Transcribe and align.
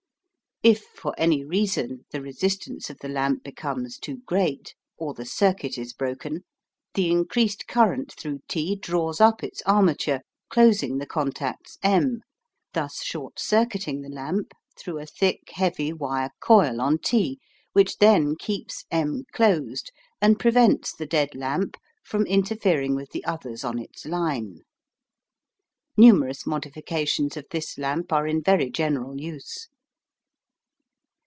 If 0.63 0.83
for 0.93 1.15
any 1.17 1.43
reason 1.43 2.05
the 2.11 2.21
resistance 2.21 2.91
of 2.91 2.99
the 2.99 3.09
lamp 3.09 3.41
becomes 3.43 3.97
too 3.97 4.17
great, 4.27 4.75
or 4.95 5.15
the 5.15 5.25
circuit 5.25 5.75
is 5.75 5.91
broken, 5.91 6.43
the 6.93 7.09
increased 7.09 7.67
current 7.67 8.13
through 8.15 8.41
T 8.47 8.75
draws 8.75 9.19
up 9.19 9.43
its 9.43 9.63
armature, 9.65 10.21
closing 10.51 10.99
the 10.99 11.07
contacts 11.07 11.79
M, 11.81 12.21
thus 12.75 13.01
short 13.01 13.39
circuiting 13.39 14.01
the 14.01 14.09
lamp 14.11 14.51
through 14.77 14.99
a 14.99 15.07
thick, 15.07 15.49
heavy 15.53 15.91
wire 15.91 16.29
coil 16.39 16.79
on 16.79 16.99
T, 16.99 17.39
which 17.73 17.97
then 17.97 18.35
keeps 18.35 18.85
M 18.91 19.23
closed, 19.33 19.91
and 20.21 20.39
prevents 20.39 20.93
the 20.95 21.07
dead 21.07 21.33
lamp 21.33 21.75
from 22.03 22.27
interfering 22.27 22.93
with 22.93 23.09
the 23.13 23.25
others 23.25 23.63
on 23.63 23.79
its 23.79 24.05
line. 24.05 24.59
Numerous 25.97 26.45
modifications 26.45 27.35
of 27.35 27.47
this 27.49 27.79
lamp 27.79 28.13
are 28.13 28.27
in 28.27 28.43
very 28.43 28.69
general 28.69 29.19
use. 29.19 29.67